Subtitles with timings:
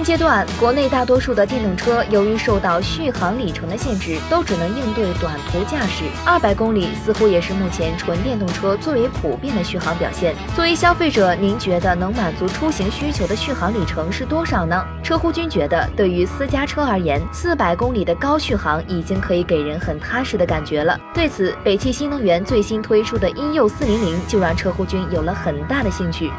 [0.00, 6.04] 现阶段，国内大多数的电动车由于受到续航里程的限制，都只能应对短途驾驶。
[6.24, 10.34] 二百公里似乎也是目前纯电动车最为普遍的续航表现。
[10.56, 14.82] 作为消费者，您觉得能满足出行需求的续航里程是多少呢？
[15.02, 20.98] 车乎君觉得，对于私家车而言，四百公里的高续航已经可以给人很踏实的感觉了。
[21.12, 26.30] 对此，北汽新能源最新推出的 e-u 四零零就让车乎君有了很大的兴趣。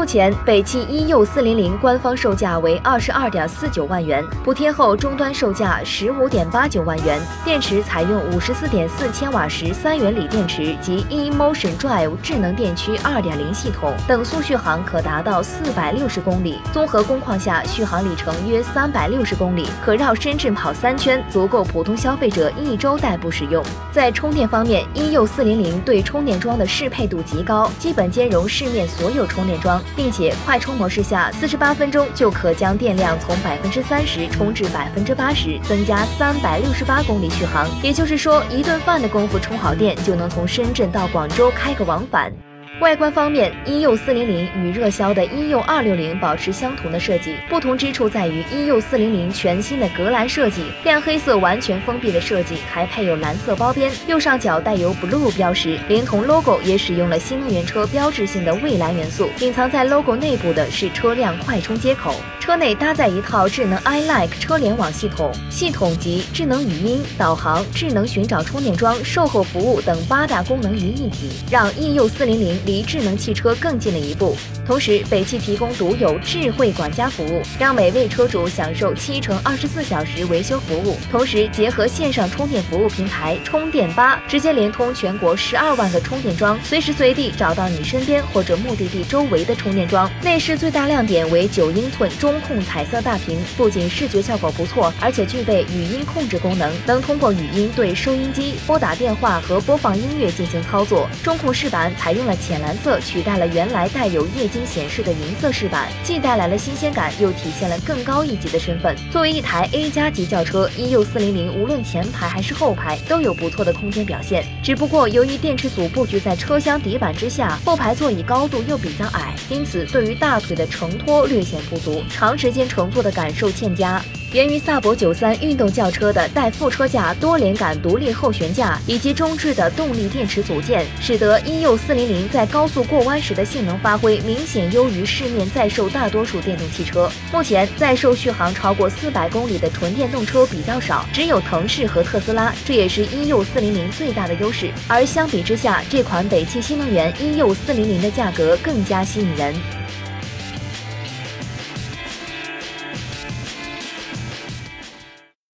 [0.00, 7.20] 目前，北汽 e-u 四零零官方售价为二十二点四九万元，补贴后终端售价十五点八九万元。
[7.44, 23.62] 电池采用五十四点四千瓦时三元锂电池及 eMotion Drive 智能电驱二点零系统，等速续航可达到四百六十公里，综合工况下续航里程约三百六十公里，可绕深圳跑三圈，足够普通消费者一周代步使用。
[23.92, 29.78] 在充电方面，e-u 四零零对充电桩的适配度极高，基本兼容市面所有充电桩。
[29.96, 37.68] 并且快充模式下，四十八分钟就可将电量从百分之三十充至百分之八十，增加三百六十八公里续航。
[37.82, 42.32] 也就是说，一顿饭的功夫充好电，就能从深圳到广州开个往返。
[42.78, 59.28] 外观方面，e-u 四零零与热销的 e-u 二六零保持相同的设计，不同之处在于 e-u 四零零全新的格栅设计，亮黑色完全封闭的设计，还配有蓝色包边，右上角带有 blue 标识，连同 logo 也使用了新能源车标志性的蔚蓝元素。
[59.40, 62.14] 隐藏在 logo 内部的是车辆快充接口。
[62.38, 74.36] 车内搭载一套智能 iLike 车联网系统，系统集智能语音、导航、智能寻找充电桩、售后服务等八大功能于一体，让 e-u 四零零离智能汽车更近了一步。
[74.66, 80.96] 同时，北汽提供独有智慧管家服务，让每位车主享受七乘二十四小时维修服务。
[81.10, 90.10] 同时，结合线上充电服务平台充电吧，直接连通全国十二万个充电桩，随时随地找到你身边或者目的地周围的充电桩。
[90.22, 92.34] 内饰最大亮点为九英寸中。
[92.40, 101.08] 控彩色大屏不仅视觉效果不错，而且具备语音控制功能，能通过语音对收音机、拨打电话和播放音乐进行操作。
[101.22, 108.92] 中控饰板采用了浅蓝色，取代了原来带有液晶显示的银色饰板，既带来了新鲜感，又体现了更高一级的身份。
[109.12, 114.44] 作为一台 A 加级轿车，e-u 四零零无论前排还是后排都有不错的空间表现。
[114.64, 122.02] 只不过由于电池组布局在车厢底板之下，后排座椅高度又比较矮，因此对于大腿的承托略显不足。
[122.10, 124.02] 长时间乘坐的感受欠佳。
[124.32, 137.10] 源于萨博九三运动轿车的带副车架、多连杆独立后悬架以及中置的动力电池组件，使得 e-u 四零零在高速过弯时的性能发挥明显优于市面在售大多数电动汽车。
[137.32, 144.70] 目前在售续航超过四百公里的纯电动车比较少，只有腾势和特斯拉，这也是 e-u 四零零最大的优势。
[144.86, 149.52] 而相比之下，这款北汽新能源 e-u 四零零的价格更加吸引人。